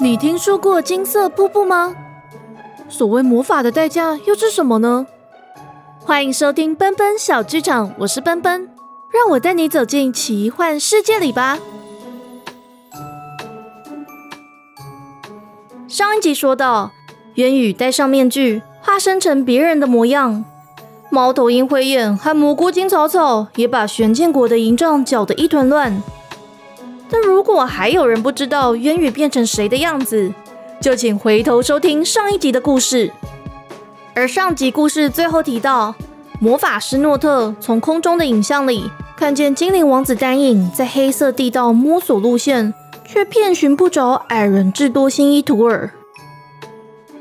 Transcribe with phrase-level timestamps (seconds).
[0.00, 1.94] 你听说过金色瀑布吗？
[2.88, 5.06] 所谓魔法的代价又是什么呢？
[6.00, 8.68] 欢迎收听奔奔小剧场，我是奔奔，
[9.12, 11.60] 让我带你走进奇幻世界里吧。
[15.86, 16.90] 上一集说到，
[17.34, 20.44] 渊宇戴上面具，化身成别人的模样。
[21.08, 26.02] 猫头鹰灰眼和蘑菇精草草也把玄剑国的营帐搅得一团乱。
[27.10, 30.32] 但如果还有人不知道渊羽变成谁的样子，
[30.80, 33.12] 就请回头收听上一集的故事。
[34.14, 35.94] 而上集故事最后提到，
[36.40, 45.90] 魔法师诺特从空中的影像里看见精灵王子丹影在黑色地道摸索路线，却遍寻不着矮人智多星伊图尔。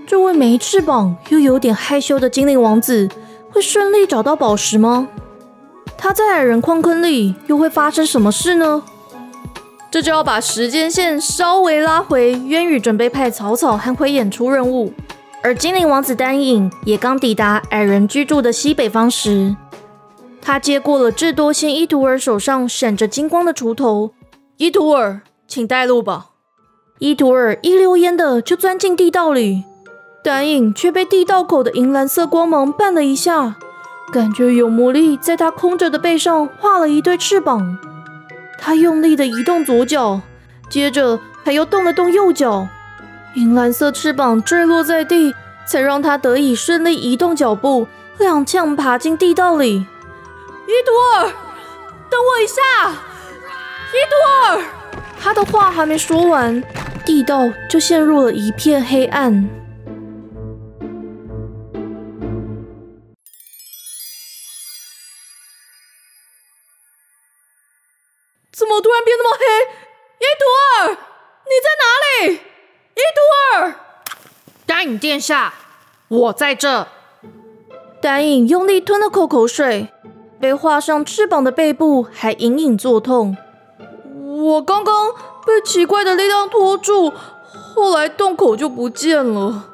[0.08, 3.10] 这位没翅膀又有点害羞的精灵王子。
[3.52, 5.08] 会顺利找到宝石吗？
[5.98, 8.84] 他在矮人矿坑里又会发生什么事呢？
[9.92, 14.92] 这就要把时间线稍微拉回，渊羽准备派草草和灰眼出任务，
[15.42, 19.56] 而精灵王子丹影也刚抵达矮人居住的西北方时，
[20.42, 24.12] 他接过了智多星伊图尔手上闪着金光的锄头。
[24.58, 26.28] 伊图尔，请带路吧。
[27.00, 29.64] 伊图尔一溜烟的就钻进地道里。
[30.24, 33.56] 丹影却被地道口的银蓝色光芒绊了一下，
[34.12, 37.78] 感觉有魔力在他空着的背上画了一对翅膀。
[38.66, 40.22] 他用力的移动左脚，
[40.72, 42.68] 接着他又动了动右脚，
[43.36, 45.36] 银蓝色翅膀坠落在地，
[45.68, 49.76] 才让他得以顺利移动脚步，踉跄爬进地道里。
[49.76, 51.32] 伊图尔，
[52.10, 52.92] 等我一下！
[53.94, 54.64] 伊图尔，
[55.22, 56.64] 他的话还没说完，
[57.06, 59.48] 地道就陷入了一片黑暗。
[74.86, 75.52] 丹影殿下，
[76.08, 76.88] 我在这。
[78.00, 79.90] 丹影用力吞了口口水，
[80.40, 83.36] 被画上翅膀的背部还隐隐作痛。
[84.14, 85.10] 我刚刚
[85.44, 87.12] 被奇怪的力量拖住，
[87.74, 89.70] 后来洞口就不见了。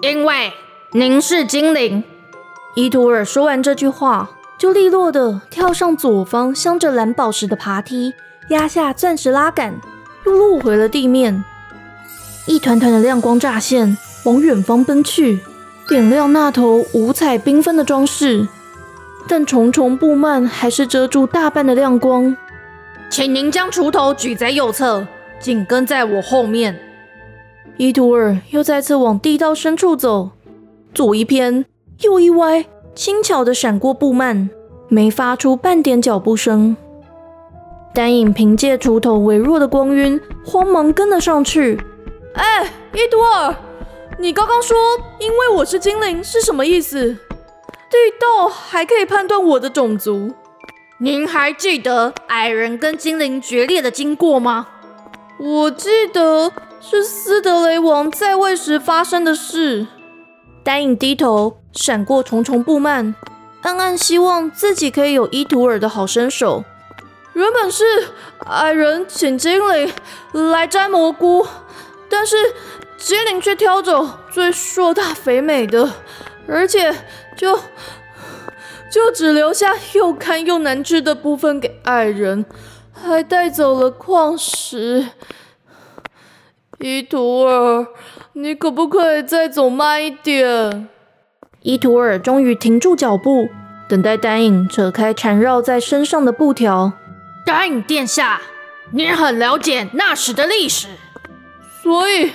[0.00, 0.54] 因为
[0.92, 2.02] 您是精灵。
[2.74, 4.30] 伊图尔说完这句话。
[4.56, 8.12] 就利落的跳上左方镶着蓝宝石的爬梯，
[8.48, 9.80] 压下钻石拉杆，
[10.26, 11.44] 又落回了地面。
[12.46, 15.38] 一团团的亮光乍现，往远方奔去，
[15.88, 18.46] 点亮那头五彩缤纷的装饰。
[19.26, 22.36] 但重重布幔还是遮住大半的亮光。
[23.10, 25.06] 请您将锄头举在右侧，
[25.38, 26.78] 紧跟在我后面。
[27.76, 30.30] 伊图尔又再次往地道深处走，
[30.92, 31.64] 左一偏，
[32.00, 32.64] 右一歪。
[32.94, 34.48] 轻巧的闪过布幔，
[34.88, 36.76] 没发出半点脚步声。
[37.94, 41.78] 丹影凭借锄头微弱的光晕，慌忙跟了上去。
[42.34, 43.54] 哎，伊图尔，
[44.20, 44.76] 你刚刚说
[45.20, 47.16] 因为我是精灵是什么意思？
[47.88, 50.34] 地道还可以判断我的种族？
[50.98, 54.66] 您还记得矮人跟精灵决裂的经过吗？
[55.38, 59.86] 我记得是斯德雷王在位时发生的事。
[60.64, 61.58] 丹影低头。
[61.70, 63.14] 闪过重重布幔，
[63.62, 66.64] 暗暗希望自己可以有伊图尔的好身手。
[67.34, 67.84] 原本是
[68.46, 69.92] 矮人请精灵
[70.32, 71.46] 来摘蘑菇，
[72.08, 72.36] 但是
[72.98, 75.88] 精灵却挑走最硕大肥美的，
[76.48, 76.94] 而且
[77.36, 77.56] 就
[78.90, 82.44] 就只留下又干又难吃的部分给爱人，
[82.92, 85.10] 还带走了矿石。
[86.80, 87.86] 伊图尔，
[88.34, 90.88] 你可不可以再走慢一点？
[91.62, 93.48] 伊图尔终于停住脚步，
[93.88, 96.92] 等待丹影扯开缠绕在身上的布条。
[97.46, 98.40] 丹影殿下，
[98.92, 100.88] 你很了解那时的历史，
[101.82, 102.32] 所以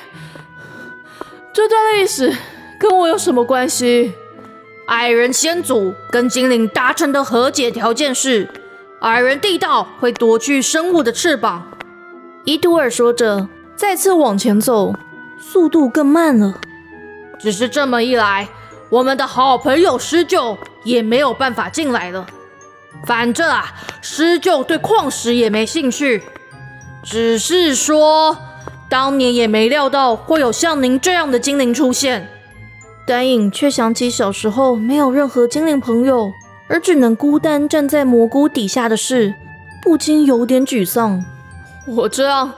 [1.54, 2.36] 这段历史
[2.80, 4.16] 跟我有什么关系？
[4.88, 8.50] 矮人先祖跟精灵达成的和解条件是，
[9.02, 11.72] 矮人地道会夺去生物的翅膀。
[12.44, 14.96] 伊图尔说着，再次往前走，
[15.40, 16.60] 速度更慢了。
[17.40, 18.50] 只是这么一来。
[18.90, 22.26] 我们的好朋友施救也没有办法进来了。
[23.06, 26.24] 反正啊，施救对矿石也没兴趣，
[27.04, 28.38] 只是说
[28.94, 32.30] 当年也没料到会有像您这样的精灵出现。
[33.08, 36.32] 丹影却想起小时候没有任何精灵朋友，
[36.68, 39.34] 而只能孤单站在蘑菇底下的事，
[39.82, 41.26] 不禁有点沮丧。
[41.88, 42.54] 我这样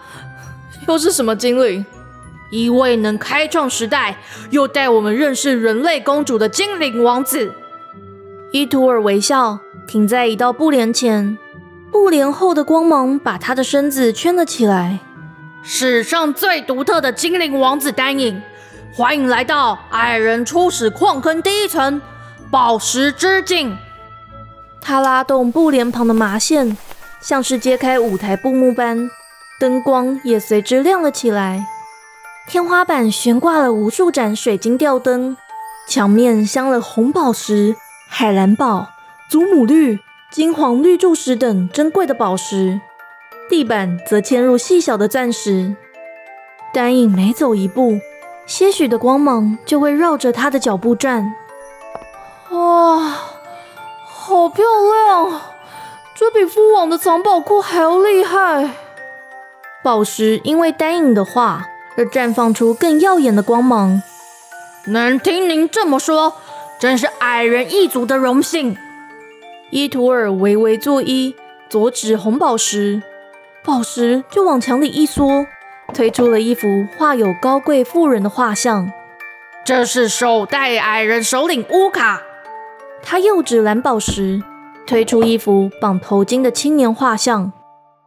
[0.90, 1.86] 又是什么精灵？
[2.52, 4.18] 一位能开创时代，
[4.50, 7.54] 又带我们认识人类公主的精灵王子。
[8.52, 11.38] 伊图尔微笑，停在一道布帘前。
[11.94, 15.00] 布帘后的光芒把他的身子圈了起来。
[15.68, 18.40] 史上最独特的精灵王子丹影，
[18.94, 22.00] 欢迎来到矮人初始矿坑第一层
[22.52, 23.76] 宝石之境。
[24.80, 26.78] 他拉动布帘旁的麻线，
[27.20, 29.10] 像是揭开舞台布幕般，
[29.60, 31.66] 灯光也随之亮了起来。
[32.48, 35.36] 天花板悬挂了无数盏水晶吊灯，
[35.90, 37.76] 墙面镶了红宝石、
[38.08, 38.90] 海蓝宝、
[39.28, 39.98] 祖母绿、
[40.30, 42.80] 金黄绿柱石等珍贵的宝石。
[43.50, 45.76] 地板则嵌入细小的钻石。
[46.74, 48.00] 丹影每走一步，
[48.46, 51.34] 些许的光芒就会绕着他的脚步转。
[52.50, 53.00] 哇，
[54.06, 55.42] 好漂亮！
[56.16, 58.72] 这比父王的藏宝库还要厉害。
[59.84, 64.02] 宝石因为丹影的话而绽放出更耀眼的光芒。
[64.88, 66.34] 能听您这么说，
[66.80, 68.78] 真是矮人一族的荣幸。
[69.72, 71.36] 伊图尔微微作揖，
[71.70, 73.02] 左指红宝石。
[73.66, 75.48] 宝石就往墙里一缩，
[75.92, 78.92] 推出了一幅画有高贵妇人的画像。
[79.66, 82.22] 这是首代矮人首领乌卡。
[83.02, 84.44] 他又指蓝宝石，
[84.86, 87.52] 推出一幅绑头巾的青年画像。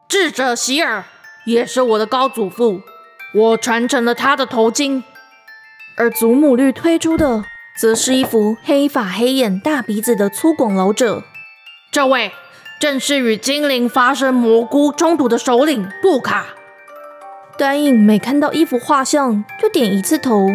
[0.09, 1.05] 智者希尔
[1.45, 2.81] 也是我的高祖父，
[3.35, 5.03] 我传承了他的头巾。
[5.97, 7.43] 而祖母绿推出的，
[7.77, 11.25] 则是一幅黑发黑眼大鼻子的粗犷老者。
[11.91, 12.31] 这位。
[12.81, 16.47] 正是与精灵发生蘑菇冲突的首领布卡。
[17.57, 20.47] 丹影每看到一幅画像，就点一次头。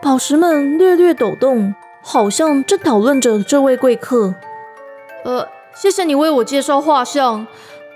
[0.00, 4.34] 宝石们略略抖动，好像正讨论着这位贵客。
[5.24, 7.46] 呃，谢谢你为我介绍画像。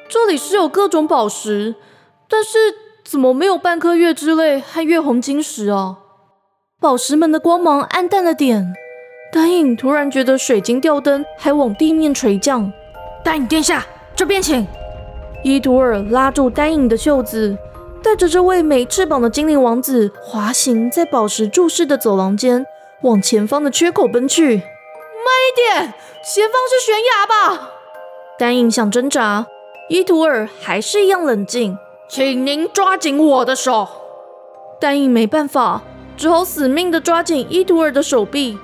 [0.06, 1.75] 这里是有各种宝石，
[2.29, 2.58] 但是
[3.05, 5.97] 怎么没有半颗月之泪和月红晶石啊？
[6.79, 8.75] 宝石们的光芒暗淡了点。
[9.32, 12.70] 丹影突然觉得水晶吊灯还往地面垂降。
[13.26, 13.84] 丹影殿下，
[14.14, 14.64] 这边请。
[15.43, 17.58] 伊图尔拉住丹影的袖子，
[18.00, 22.64] 带着这位没翅膀的精灵王子滑行在宝石注视的走廊间，
[23.02, 24.44] 往前方的缺口奔去。
[24.44, 25.93] 慢一点，
[26.23, 27.70] 前方是悬崖吧？
[28.38, 29.49] 丹影想挣扎，
[29.88, 31.76] 伊图尔还是一样冷静。
[32.08, 33.88] 请您抓紧我的手。
[34.81, 35.82] 丹影没办法，
[36.17, 38.56] 只好死命的抓紧伊图尔的手臂，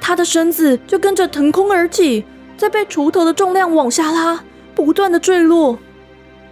[0.00, 2.24] 他的身子就跟着腾空而起。
[2.60, 5.78] 在被锄头的重量往下拉，不断的坠落。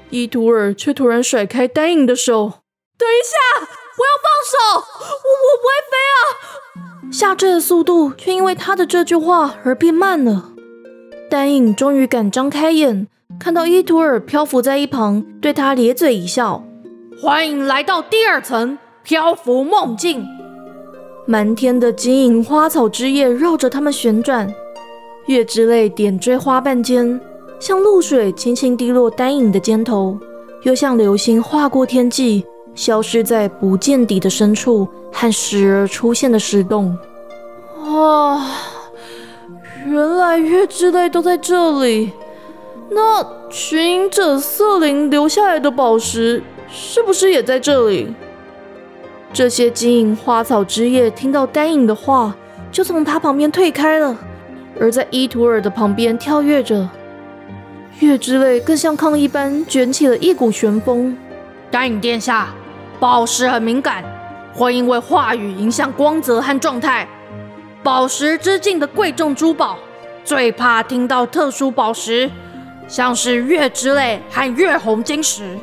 [0.08, 2.50] 伊图尔却突然甩开丹影的手。
[2.96, 3.60] 等一下，
[3.94, 4.56] 不要放手！
[5.04, 7.12] 我我不会飞啊！
[7.12, 10.52] 下坠的速度却因为他的这句话而变慢了。
[11.30, 13.06] 丹影终于敢张开眼，
[13.38, 16.64] 看到伊图尔漂浮在一旁，对他咧嘴一笑
[17.20, 20.24] ：“欢迎来到第二层漂浮梦境。”
[21.28, 24.50] 满天的金银花草枝叶绕着他们旋转。
[25.28, 27.20] 月之泪点缀花瓣间，
[27.60, 30.18] 像露水轻轻滴落丹影的肩头，
[30.62, 36.96] 又像流星划过天际，消失在不见底的深处和时而出现的石洞。
[37.90, 38.42] 哇，
[39.86, 42.10] 原来月之泪都在这里。
[42.88, 48.14] 那寻隐者瑟琳留下来的宝石，是不是也在这里？
[49.30, 52.34] 这些金银花草枝叶听到丹影的话，
[52.72, 54.16] 就从他旁边退开了。
[54.80, 56.88] 而在伊图尔的旁边跳跃着，
[58.00, 61.16] 月之泪更像抗议般卷起了一股旋风。
[61.70, 62.48] 丹影殿下，
[63.00, 64.04] 宝石很敏感，
[64.54, 67.08] 会因为话语影响光泽和状态。
[67.82, 69.78] 宝石之境的贵重珠宝，
[70.24, 72.30] 最怕听到特殊宝石，
[72.86, 75.58] 像是月之泪和月红晶石。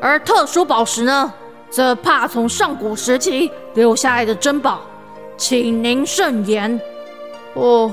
[0.00, 1.32] 而特殊宝石呢，
[1.70, 4.82] 则怕从上古时期留下来的珍宝，
[5.36, 6.80] 请您慎言。
[7.58, 7.92] 哦。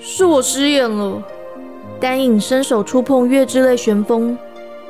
[0.00, 1.22] 是我失言了。
[2.00, 4.38] 丹影伸手触碰月之泪旋风，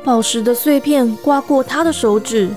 [0.04, 2.48] 宝石的碎片刮过他的手指。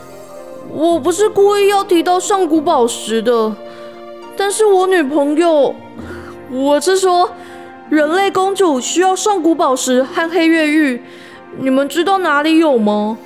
[0.72, 3.56] 我不是故意要提到上古宝石的，
[4.38, 5.74] 但是我女朋友，
[6.52, 7.30] 我是说，
[7.90, 11.02] 人类公主需要上古宝石和黑月玉，
[11.58, 13.18] 你们知道哪里有吗？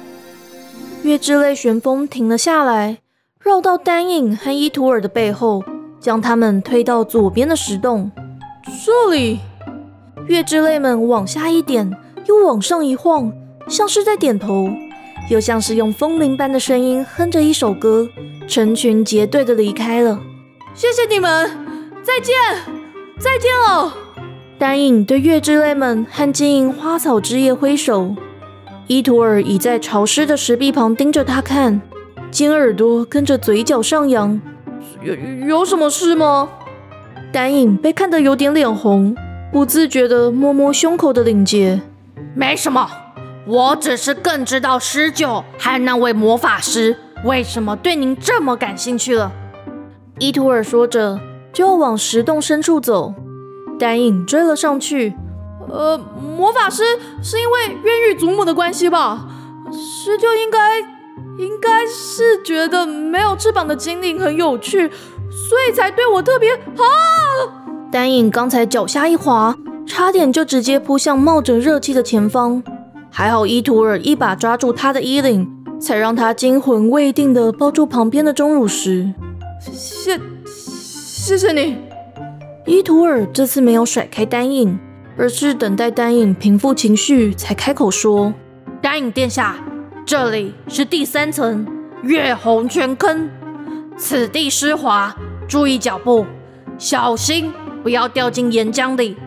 [1.03, 2.99] 月之泪旋风停了下来，
[3.39, 5.63] 绕到丹影和伊图尔的背后，
[6.07, 8.09] 将他们推到左边的石洞。
[8.85, 9.41] 这里，
[10.27, 11.91] 月之泪们往下一点，
[12.27, 13.29] 又往上一晃，
[13.67, 14.69] 像是在点头，
[15.29, 18.07] 又像是用风铃般的声音哼着一首歌，
[18.47, 20.17] 成群结队的离开了。
[20.73, 21.51] 谢谢你们，
[22.01, 22.33] 再见，
[23.19, 23.93] 再见了。
[24.57, 28.15] 丹影对月之泪们和金银花草枝叶挥手，
[28.87, 31.81] 伊图尔倚在潮湿的石壁旁盯着他看，
[32.31, 34.39] 尖耳朵跟着嘴角上扬。
[35.07, 35.15] 有
[35.47, 36.49] 有什么事吗？
[37.31, 39.15] 丹影被看得有点脸红，
[39.53, 41.79] 不自觉地摸摸胸口的领结。
[42.35, 42.89] 没什么，
[43.45, 49.31] 我只是更知道施救和那位魔法师为什么对您这么感兴趣了。
[50.19, 51.17] 伊图尔说着，
[51.53, 53.13] 就要往石洞深处走。
[53.79, 55.15] 丹影追了上去。
[55.69, 55.97] 呃，
[56.37, 56.83] 魔法师
[57.23, 59.25] 是因为渊羽祖母的关系吧？
[59.71, 60.81] 施九应该
[61.37, 64.89] 应该是觉得没有翅膀的精灵很有趣，
[65.29, 66.83] 所以才对我特别好。
[67.91, 72.63] 丹影刚才脚下一滑，差点就直接扑向冒着热气的前方，
[73.11, 75.47] 还好伊图尔一把抓住他的衣领，
[75.79, 79.13] 才让他惊魂未定的抱住旁边的钟乳石。
[79.71, 81.77] 谢谢谢你，
[82.65, 84.79] 伊图尔这次没有甩开丹影，
[85.17, 88.33] 而是等待丹影平复情绪，才开口说
[88.81, 89.55] ：“丹影殿下，
[90.07, 91.67] 这里是第三层
[92.01, 93.29] 月红泉坑，
[93.97, 95.13] 此地湿滑，
[95.49, 96.25] 注意脚步，
[96.77, 97.51] 小心。”
[97.83, 99.17] 不要掉进岩浆里。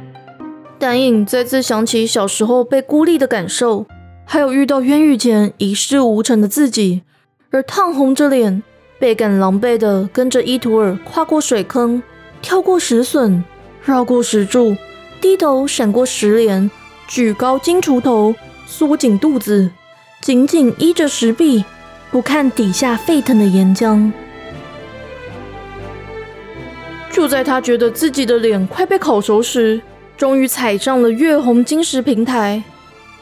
[0.79, 3.85] 丹影再次想起小时候被孤立的感受，
[4.25, 7.03] 还有遇到冤狱前一事无成的自己，
[7.51, 8.63] 而烫红着脸，
[8.99, 12.03] 倍感狼狈的跟着伊图尔跨过水坑，
[12.41, 13.45] 跳过石笋，
[13.85, 14.75] 绕过石柱，
[15.21, 16.71] 低头闪过石帘，
[17.07, 18.35] 举高金锄头，
[18.67, 19.71] 缩紧肚子，
[20.21, 21.65] 紧紧依着石壁，
[22.11, 24.12] 不看底下沸腾的岩浆。
[27.11, 29.81] 就在他觉得自己的脸快被烤熟时，
[30.19, 32.62] 终于踩上了月红晶石平台。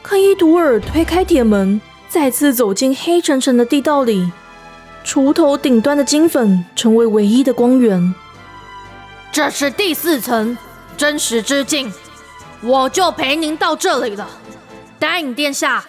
[0.01, 1.79] 克伊图尔推开铁门，
[2.09, 4.29] 再次走进黑沉沉的地道里，
[5.05, 8.13] 锄头顶端的金粉成为唯一的光源。
[9.31, 10.57] 这是第四层
[10.97, 11.91] 真实之境，
[12.61, 14.27] 我就陪您到这里了。
[14.99, 15.85] 答应殿下，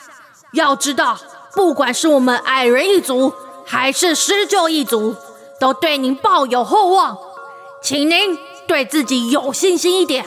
[0.52, 1.18] 要知道，
[1.54, 3.32] 不管是我们矮人一族，
[3.64, 5.14] 还是施救一族，
[5.58, 7.18] 都对您抱有厚望。
[7.82, 10.24] 请您对自己有信心一点，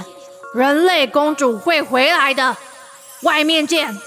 [0.54, 2.58] 人类公主会回来的。
[3.22, 3.98] 外面见。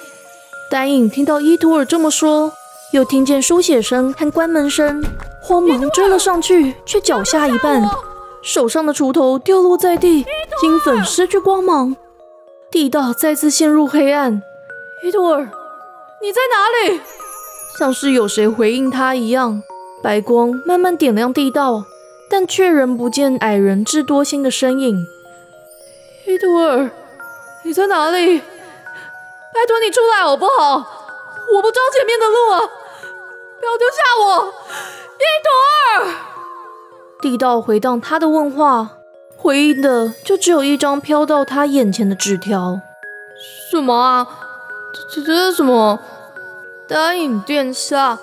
[0.70, 2.52] 丹影听到伊图尔这么说，
[2.92, 5.04] 又听见书写声和关门声，
[5.40, 7.88] 慌忙追了上去，却脚下一绊，
[8.42, 10.24] 手上的锄头掉落在地，
[10.60, 11.94] 金粉失去光芒，
[12.70, 14.42] 地道再次陷入黑暗。
[15.04, 15.48] 伊图尔，
[16.22, 17.00] 你在哪里？
[17.78, 19.62] 像是有谁回应他一样，
[20.02, 21.84] 白光慢慢点亮地道。
[22.28, 25.06] 但却仍不见矮人智多星的身影。
[26.26, 26.90] 伊图尔，
[27.62, 28.40] 你在哪里？
[28.40, 30.74] 拜托你出来好不好？
[31.54, 32.68] 我不知道前面的路啊！
[33.60, 34.52] 不要丢下我，
[35.20, 36.14] 伊图尔！
[37.20, 38.96] 地道回荡他的问话，
[39.36, 42.80] 回应的就只有一张飘到他眼前的纸条。
[43.70, 44.45] 什么啊？
[45.12, 45.98] 这这是什么？
[46.88, 48.18] 答应殿下。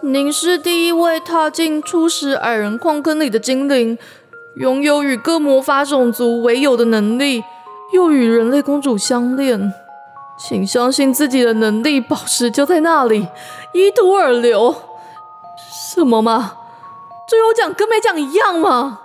[0.00, 3.96] 您是第一位踏进初始矮人矿坑里的精灵，
[4.56, 7.42] 拥有与各魔法种族为友的能力，
[7.92, 9.72] 又与人类公主相恋。
[10.38, 13.28] 请相信自己的能力，宝石就在那里。
[13.72, 14.74] 伊图尔流，
[15.94, 16.52] 什么吗？
[17.28, 19.00] 这有讲跟没讲一样吗？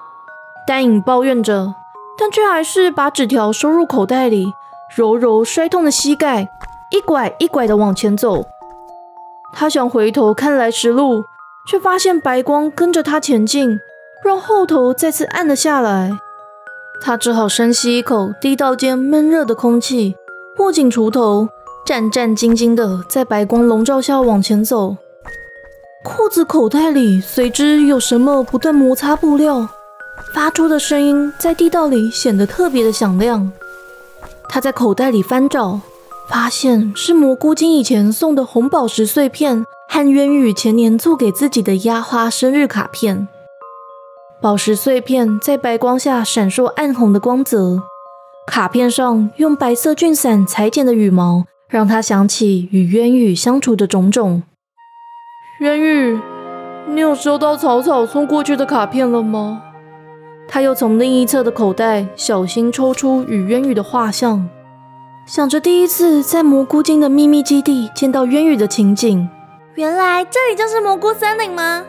[0.68, 1.74] 丹影抱怨着，
[2.18, 4.54] 但却还是把纸条收入口袋里，
[4.96, 6.50] 揉揉摔痛的膝盖，
[6.92, 8.46] 一拐一拐的往前走。
[9.54, 11.24] 他想回头看来时路，
[11.68, 13.80] 却发现白光跟着他前进，
[14.24, 16.18] 让后头再次暗了下来。
[17.02, 20.16] 他只好深吸一口地道间闷热的空气，
[20.60, 21.50] 握紧锄头，
[21.86, 24.96] 战战兢兢地在白光笼罩下往前走。
[26.04, 29.68] 裤子口袋里随之有什么不断摩擦布料，
[30.34, 33.52] 发出的声音在地道里显得特别的响亮。
[34.50, 35.80] 他在口袋里翻找。
[36.32, 43.28] 发现是蘑菇精以前送的红宝石碎片和渊宇前年做给自己的压花生日卡片。
[44.42, 47.84] 宝石碎片在白光下闪烁暗红的光泽，
[48.48, 54.44] 卡片上用白色菌伞裁剪的羽毛，让他想起与渊宇相处的种种。
[55.60, 56.18] 渊宇，
[56.88, 59.62] 你有收到草草送过去的卡片了吗？
[60.48, 64.48] 他又从另一侧的口袋小心抽出与渊宇的画像。
[65.34, 69.30] 想着第一次在蘑菇精的秘密基地见到渊羽的情景，
[69.76, 71.86] 原来这里就是蘑菇森林吗？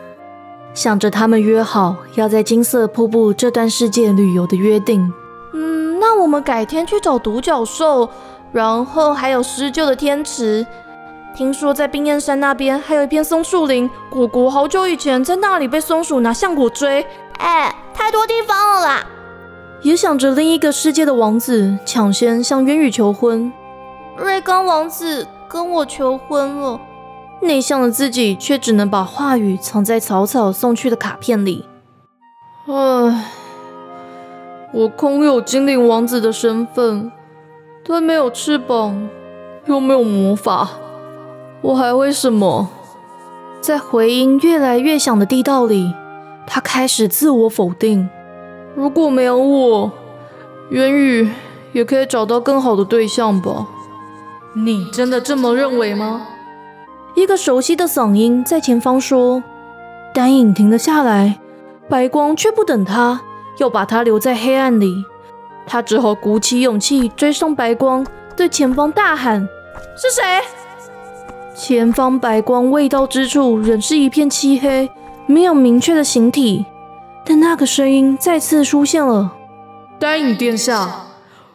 [0.73, 5.11] 想着他们约好要在金色瀑布这段世界旅游的约定，
[5.53, 8.09] 嗯，那我们改天去找独角兽，
[8.53, 10.65] 然后还有施救的天池。
[11.35, 17.05] 听说在冰焰山那边还有一片松树林，果果好久以前在那里被松鼠拿橡果追。
[17.39, 19.05] 哎，太多地方了啦！
[19.83, 23.51] 也想着另一个世界的王子抢先向渊羽求婚，
[24.15, 26.79] 瑞刚王子跟我求婚了，
[27.41, 31.65] 内向的自己却只能把话语藏在草草送去的卡片里。
[32.65, 33.25] 唉，
[34.71, 37.11] 我空有精灵王子的身份，
[37.85, 39.09] 但没有翅膀，
[39.65, 40.69] 又没有魔法，
[41.61, 42.69] 我还会什么？
[43.59, 45.93] 在回音越来越响的地道里，
[46.47, 48.09] 他开始自我否定。
[48.75, 49.91] 如果没有我，
[50.69, 51.29] 元宇
[51.73, 53.67] 也可以找到更好的对象吧？
[54.55, 56.27] 你真的这么认为吗？
[57.15, 59.43] 一个熟悉的嗓音在前方说。
[60.13, 61.39] 丹影停了下来，
[61.89, 63.21] 白光却不等他，
[63.57, 65.03] 要把他留在黑暗里。
[65.65, 69.47] 他只好鼓起勇气追上白光，对前方大喊
[69.97, 70.23] ：“是谁？”
[71.55, 74.89] 前方白光未到之处，仍是一片漆黑，
[75.25, 76.65] 没有明确的形体。
[77.25, 79.31] 但那个声音再次出现了
[79.99, 81.07] ：“丹影殿下，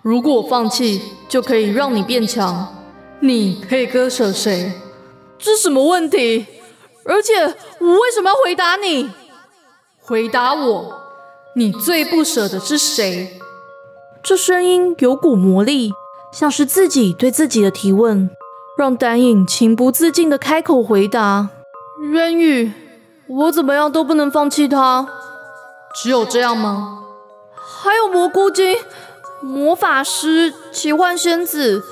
[0.03, 2.75] 如果我放弃，就可以让你变强。
[3.21, 4.73] 你可以割舍谁？
[5.39, 6.47] 这什么问题？”
[7.05, 9.11] 而且我为什么要回答你？
[10.01, 10.95] 回答我，
[11.55, 13.39] 你最不舍的是谁？
[14.23, 15.93] 这声音有股魔力，
[16.33, 18.29] 像是自己对自己的提问，
[18.77, 21.49] 让丹影情不自禁的开口回答：
[22.13, 22.73] 渊宇，
[23.27, 25.09] 我怎么样都不能放弃他。
[25.95, 27.05] 只有这样吗？
[27.55, 28.77] 还有蘑菇精、
[29.41, 31.83] 魔法师、奇幻仙子、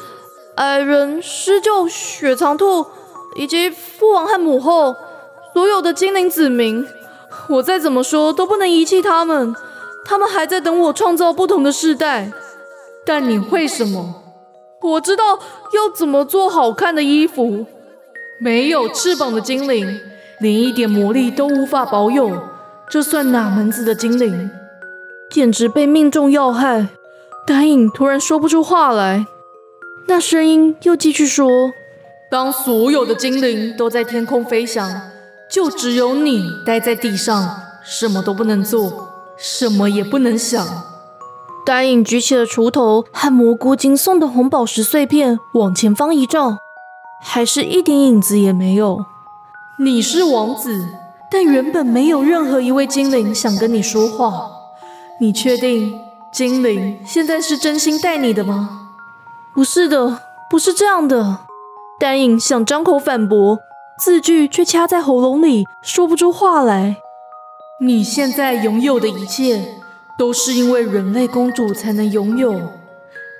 [0.57, 2.87] 矮人、狮鹫、雪藏兔，
[3.35, 4.95] 以及父王和母后。
[5.55, 6.87] 所有的精灵子民，
[7.49, 9.55] 我再怎么说都不能遗弃他们。
[10.05, 12.31] 他们还在等我创造不同的世代。
[13.07, 14.23] 但你会什么？
[14.83, 15.39] 我知道
[15.73, 17.65] 要怎么做好看的衣服。
[18.39, 19.99] 没有翅膀的精灵，
[20.41, 22.43] 连一点魔力都无法保有，
[22.89, 24.51] 这算哪门子的精灵？
[25.31, 26.89] 简直被命中要害。
[27.47, 29.27] 丹影突然说不出话来，
[30.09, 31.73] 那声音又继续说
[32.31, 35.03] ：“当所有的精灵都在天空飞翔。”
[35.49, 40.67] 就只有你待在地上，什么都不能做，什么也不能想。
[41.65, 46.59] 丹影举起了锄头和蘑菇精送的红宝石碎片，往前方一照，
[47.23, 49.05] 还是一点影子也没有。
[49.79, 50.89] 你是王子，
[51.37, 54.51] 但原本没有任何一位精灵想跟你说话。
[55.21, 56.01] 你确定
[56.33, 58.93] 精灵现在是真心待你的吗？
[59.55, 61.41] 不是的，不是这样的。
[62.01, 63.59] 丹影想张口反驳。
[63.99, 66.97] 字句却掐在喉咙里，说不出话来。
[67.83, 69.75] 你现在拥有的一切，
[70.19, 72.73] 都是因为人类公主才能拥有。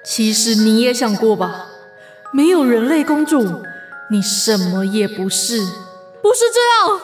[0.05, 1.69] 其实你也想过吧？
[2.31, 3.63] 没有人类公主，
[4.11, 5.65] 你什么也不是。
[6.23, 7.01] 不是这样。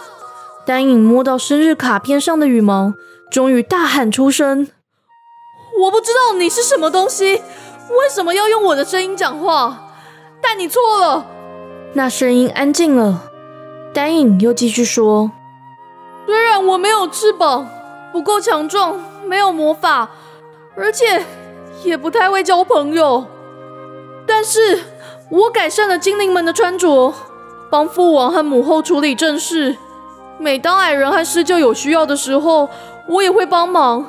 [0.64, 2.94] 丹影摸到生日卡片上的羽毛，
[3.30, 4.68] 终于大喊出声
[5.82, 9.88] ：“我不知道你是什么东西，为什么要用我的声音讲话？
[10.40, 11.26] 但你错了。”
[11.94, 13.24] 那声音安静了。
[13.92, 15.32] 丹影又继续说
[16.26, 17.68] ：“虽然我没有翅膀，
[18.12, 20.10] 不够强壮，没有魔法，
[20.76, 21.24] 而且
[21.82, 23.26] 也不太会交朋友，
[24.26, 24.80] 但是
[25.28, 27.12] 我改善了精灵们的穿着，
[27.68, 29.76] 帮父王和母后处理正事。
[30.42, 32.68] 每当矮人和狮鹫有需要的时候，
[33.06, 34.04] 我也会帮忙。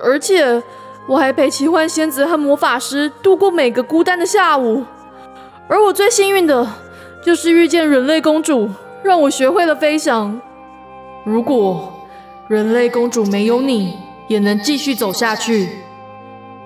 [0.00, 0.62] 而且
[1.08, 4.84] 我还陪奇幻仙子和魔法师度过每个孤单的下午。
[5.68, 6.66] 而我最幸运的，
[7.24, 8.70] 就是遇见人类公主。”
[9.02, 10.38] 让我学会了飞翔。
[11.24, 11.90] 如果
[12.48, 13.96] 人类公主没有你，
[14.28, 15.70] 也能继续走下去，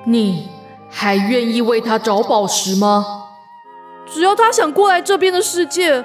[0.04, 0.48] 你
[0.90, 3.06] 还愿意为她找宝石吗？
[4.12, 6.04] 只要她想过来这边的世界，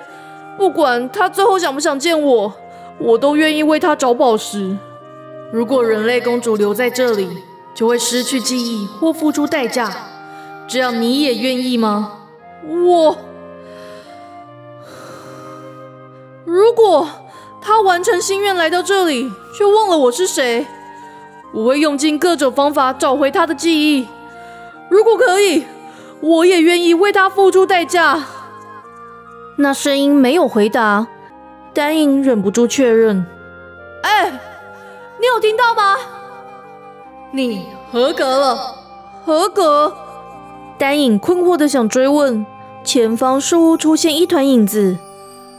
[0.56, 2.54] 不管她最后想不想见我，
[3.00, 4.78] 我都愿意为她找宝石。
[5.52, 7.28] 如果人类公主留在这里，
[7.74, 9.92] 就会失去记忆或付出代价。
[10.68, 12.20] 这样你也愿意吗？
[12.68, 13.18] 我。
[16.46, 17.08] 如果
[17.62, 20.68] 他完成心愿来到这里，却忘了我是谁，
[21.52, 24.08] 我会用尽各种方法找回他的记忆。
[24.90, 25.66] 如果可以，
[26.22, 28.24] 我也愿意为他付出代价。
[29.58, 31.08] 那声音没有回答，
[31.74, 33.26] 丹影忍不住确认
[34.04, 34.30] ：“哎，
[35.20, 35.98] 你有听到吗？
[37.32, 38.76] 你合格了，
[39.26, 39.94] 合格。”
[40.80, 42.46] 丹影困惑的想追问，
[42.84, 44.98] 前方似乎出现一团影子。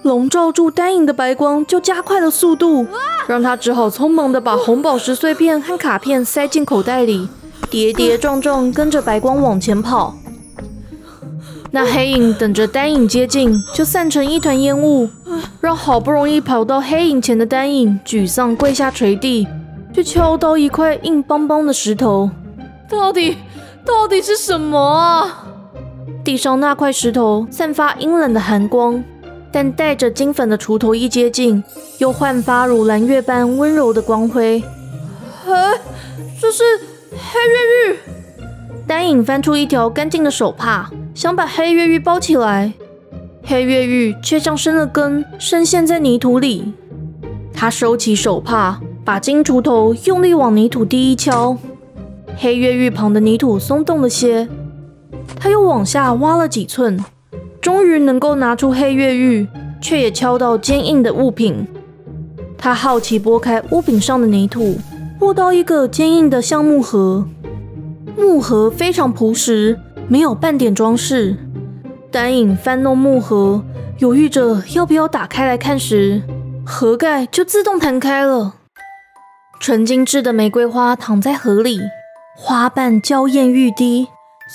[0.03, 2.87] 笼罩住丹影的白光就加快了速度，
[3.27, 7.29] 让他只好匆忙的把红宝石碎片和卡片塞进口袋里，
[7.71, 10.15] 跌跌撞撞跟着白光往前跑。
[11.71, 15.09] 那黑影等着单影接近，就散成一团烟雾，
[15.61, 19.47] 让好不容易跑到黑影前的单影沮丧跪下垂地，
[19.95, 22.31] 去敲到一块硬邦邦的石头。
[22.89, 23.37] 到底
[23.85, 25.45] 到底是什么啊？
[26.25, 29.03] 地上那块石头散发阴冷的寒光。
[29.53, 31.65] 但带着金粉的锄头一接近，
[31.99, 34.63] 又焕发如蓝月般温柔的光辉。
[35.45, 35.73] 哎，
[36.41, 36.63] 这是
[37.11, 37.99] 黑月玉。
[38.91, 42.73] 丹影翻出一条干净的手帕，想把黑月玉包起来，
[43.45, 46.73] 黑月玉却像生了根，深陷在泥土里。
[47.55, 51.57] 他收起手帕，把金锄头用力往泥土地一敲，
[52.37, 54.49] 黑月玉旁的泥土松动了些。
[55.37, 56.99] 他又往下挖了几寸，
[57.61, 59.47] 终于能够拿出黑月玉，
[59.81, 61.65] 却也敲到坚硬的物品。
[62.59, 64.79] 他好奇拨开屋柄上的泥土，
[65.21, 67.25] 握到一个坚硬的橡木盒，
[68.21, 69.81] 木盒非常朴实。
[70.09, 71.37] 没有半点装饰。
[72.11, 73.65] 丹影翻弄木盒，
[73.99, 76.21] 犹豫着要不要打开来看时，
[76.67, 78.55] 盒盖就自动弹开了。
[79.61, 81.79] 纯精致的玫瑰花躺在盒里，
[82.37, 84.09] 花瓣娇艳欲滴，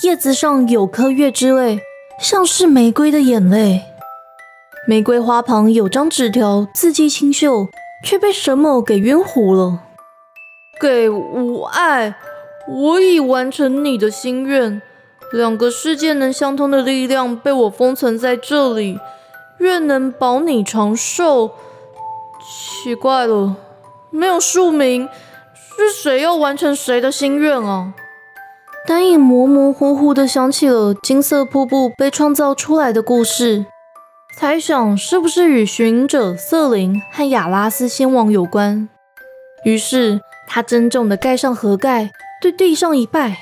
[0.04, 1.80] 叶子上有颗月之泪，
[2.20, 3.84] 像是玫瑰的眼泪。
[4.86, 7.70] 玫瑰花旁有张纸条，字迹清秀，
[8.04, 9.80] 却被沈某给晕糊了。
[10.82, 12.14] 给吾爱，
[12.68, 14.82] 我已完成你的心愿。
[15.32, 19.00] 两个世界能相通的力量被我封存在这里，
[19.60, 21.52] 愿能保你长寿。
[22.48, 23.56] 奇怪了，
[24.12, 25.10] 没有署名，
[25.78, 27.94] 是谁要完成谁的心愿啊？
[28.88, 33.66] 丹影模模糊糊的想起了金色瀑布被创造出来的故事，
[34.38, 38.88] 猜想是不是与寻者瑟琳和亚拉斯仙王有关。
[39.64, 43.38] 于是他郑重的盖上盒盖，对地上一拜，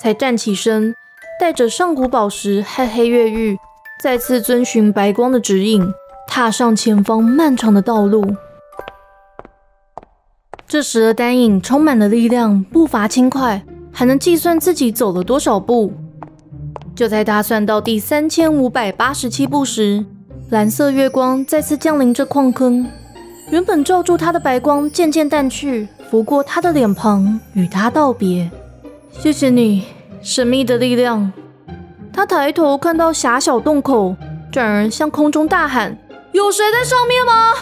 [0.00, 0.94] 才站起身。
[1.40, 3.56] 带着上古宝石和黑月玉，
[4.02, 5.94] 再次遵循白光的指引，
[6.26, 8.34] 踏上前方漫长的道路。
[10.66, 15.92] 这时的丹影充满了力量，步伐轻快，还能计算自己走了多少步。
[16.96, 20.04] 就在他算到第三千五百八十七步时，
[20.50, 22.90] 蓝色月光再次降临这矿坑，
[23.50, 28.50] 原本罩住他的白光渐渐淡去，拂过他的脸庞，与他道别
[29.10, 29.86] ：“谢谢你。”
[30.20, 31.32] 神秘的力量。
[32.12, 34.14] 他抬头看到狭小洞口，
[34.52, 35.96] 转而向空中大喊
[36.32, 37.52] ：“有谁在上面吗？”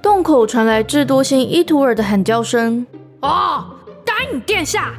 [0.00, 2.86] 洞口传来智多星伊图尔的喊叫声
[3.20, 3.64] ：“哦，
[4.04, 4.92] 答应殿下，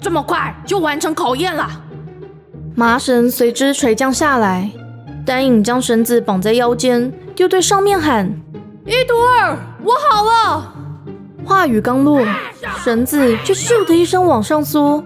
[0.00, 1.68] 这么快就完成考验了。”
[2.76, 4.70] 麻绳随之垂降下来，
[5.26, 8.32] 丹影将绳子绑在腰间，又对上面喊
[8.90, 10.74] ：“伊图尔，我好了！”
[11.46, 12.26] 话语刚落，
[12.82, 15.04] 绳子就咻的一声往上缩。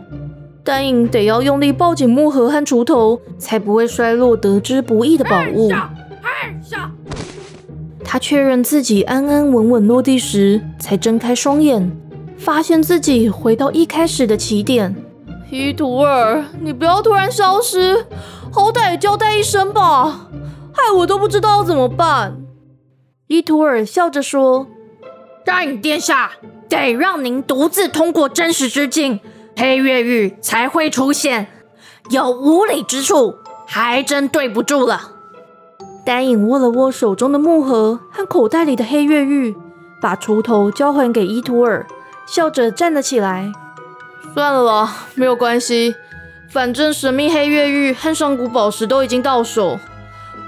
[0.64, 5.70] 丹影得要用力抱紧木盒和锄头，才不会摔落得之不易的宝物。
[8.02, 11.94] 他确认自己安安稳稳落地时，才睁开双眼，
[12.38, 14.96] 发现自己回到一开始的起点。
[15.50, 18.06] 伊图尔，你不要突然消失，
[18.50, 20.30] 好歹也交代一声吧，
[20.72, 22.38] 害我都不知道怎么办。
[23.34, 24.68] 伊图尔笑着说
[25.44, 26.30] ：“答应殿下，
[26.68, 29.18] 得让您独自通过真实之境。”
[29.58, 31.48] 黑月玉才会出现，
[32.10, 33.34] 有无理之处，
[33.66, 35.10] 还真对不住了。
[36.06, 39.56] 丹影握了握手中的木盒和口袋里的黑月玉，
[40.00, 41.84] 把锄头交还给伊图尔，
[42.28, 43.50] 笑着站了起来。
[44.32, 45.96] 算了吧，没有关系，
[46.48, 49.80] 反正神秘黑月玉和上古宝石都已经到手，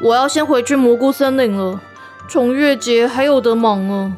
[0.03, 1.81] 我要先回去蘑菇森林了。
[2.29, 4.12] 重月节还有得忙哦。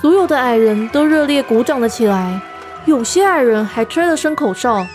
[0.00, 2.40] 所有的矮人都热烈鼓掌了起来。
[2.86, 4.86] 有些矮人还吹了声口哨，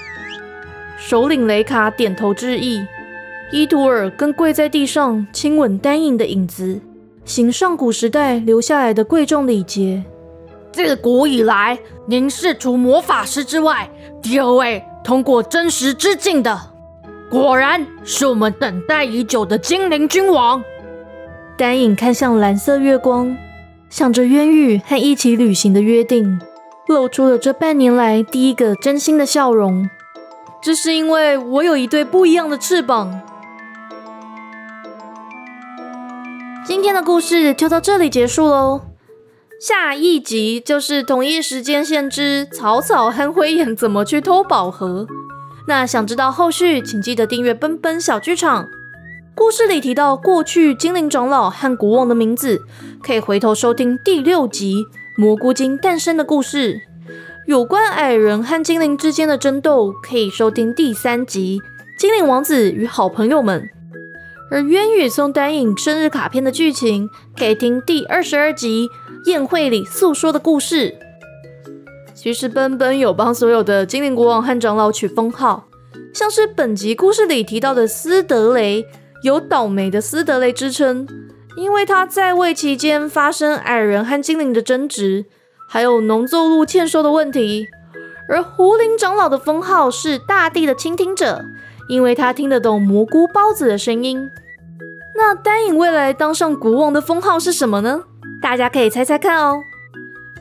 [0.98, 2.84] 首领雷卡点头致意。
[3.52, 6.82] 伊图尔跟跪在地上亲吻丹影的影子，
[7.24, 10.04] 行上古时代留下来的贵重礼节。
[10.72, 13.88] 自古以来，您是除魔法师之外
[14.22, 16.60] 第二位通过真实之境的，
[17.30, 20.62] 果然是我们等待已久的精灵君王。
[21.58, 23.38] 丹影看向蓝色月光，
[23.90, 26.40] 想着渊玉和一起旅行的约定。
[26.88, 29.90] 露出了这半年来第一个真心的笑容，
[30.62, 33.22] 这是因为我有一对不一样的翅膀。
[36.66, 38.82] 今天的故事就到这里结束喽，
[39.60, 45.08] 下一集就是同一时间线之草草和灰眼怎么去偷宝盒。
[45.68, 48.68] 那想知道后续，请记得订阅奔奔小剧场。
[49.36, 52.62] 故事里提到过去精灵长老和国王的名字，
[53.04, 54.86] 可以回头收听第六集。
[55.18, 56.82] 蘑菇精诞生的故事，
[57.46, 61.62] 有关矮人和精灵之间的争斗，可以收听第三集
[62.00, 63.62] 《精灵王子与好朋友们》；
[64.52, 68.88] 而渊羽送丹影生日卡片的剧情，可以听第二十二集
[69.30, 70.92] 《宴会里诉说的故事》。
[72.14, 75.68] 其实奔奔有帮所有的精灵国王和长老取封号，
[76.14, 78.86] 像是本集故事里提到的斯德雷，
[79.26, 81.08] 有倒霉的斯德雷之称。
[81.58, 85.26] 因为他在位期间发生矮人和精灵的争执，
[85.70, 87.66] 还有农作物欠收的问题。
[88.28, 91.46] 而狐灵长老的封号是大地的倾听者，
[91.88, 94.30] 因为他听得懂蘑菇包子的声音。
[95.16, 98.02] 那丹影未来当上国王的封号是什么呢？
[98.42, 99.64] 大家可以猜猜看哦。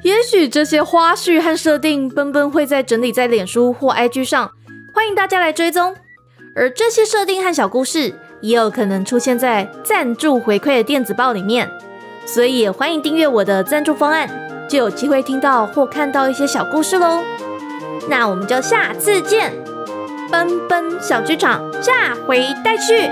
[0.02, 4.50] 也许这些花絮和设定，奔奔会在整理在脸书或 IG 上，
[4.92, 5.94] 欢迎大家来追踪。
[6.56, 11.66] 而这些设定和小故事，也有可能出现在赞助回馈的电子报里面，
[12.26, 14.28] 所以也欢迎订阅我的赞助方案，
[14.68, 17.20] 就有机会听到或看到一些小故事喽。
[18.06, 19.50] 那我们就下次见，
[20.30, 23.08] 奔奔小剧场，下回待续。